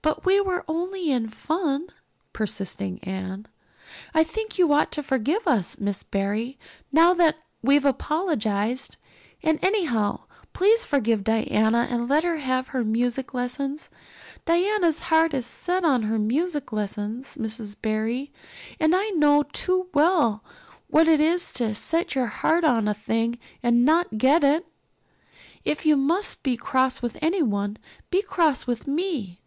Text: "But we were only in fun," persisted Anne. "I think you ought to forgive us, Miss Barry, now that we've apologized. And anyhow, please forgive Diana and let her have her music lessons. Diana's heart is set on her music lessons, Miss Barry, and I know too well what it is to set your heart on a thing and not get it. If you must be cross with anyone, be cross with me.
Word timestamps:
"But 0.00 0.24
we 0.24 0.40
were 0.40 0.64
only 0.66 1.12
in 1.12 1.28
fun," 1.28 1.86
persisted 2.32 2.98
Anne. 3.04 3.46
"I 4.12 4.24
think 4.24 4.58
you 4.58 4.72
ought 4.72 4.90
to 4.92 5.02
forgive 5.02 5.46
us, 5.46 5.78
Miss 5.78 6.02
Barry, 6.02 6.58
now 6.90 7.14
that 7.14 7.36
we've 7.62 7.84
apologized. 7.84 8.96
And 9.44 9.60
anyhow, 9.62 10.24
please 10.54 10.84
forgive 10.84 11.22
Diana 11.22 11.86
and 11.88 12.08
let 12.08 12.24
her 12.24 12.38
have 12.38 12.68
her 12.68 12.82
music 12.82 13.32
lessons. 13.32 13.90
Diana's 14.44 14.98
heart 15.02 15.34
is 15.34 15.46
set 15.46 15.84
on 15.84 16.02
her 16.04 16.18
music 16.18 16.72
lessons, 16.72 17.38
Miss 17.38 17.76
Barry, 17.76 18.32
and 18.80 18.96
I 18.96 19.10
know 19.10 19.44
too 19.52 19.86
well 19.94 20.42
what 20.88 21.06
it 21.06 21.20
is 21.20 21.52
to 21.52 21.76
set 21.76 22.16
your 22.16 22.26
heart 22.26 22.64
on 22.64 22.88
a 22.88 22.94
thing 22.94 23.38
and 23.62 23.84
not 23.84 24.18
get 24.18 24.42
it. 24.42 24.66
If 25.64 25.86
you 25.86 25.96
must 25.96 26.42
be 26.42 26.56
cross 26.56 27.02
with 27.02 27.16
anyone, 27.22 27.76
be 28.10 28.20
cross 28.20 28.66
with 28.66 28.88
me. 28.88 29.38